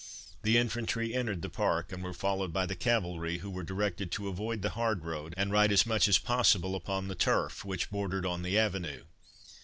[0.41, 4.29] The infantry entered the Park, and were followed by the cavalry, who were directed to
[4.29, 8.25] avoid the hard road, and ride as much as possible upon the turf which bordered
[8.25, 9.03] on the avenue.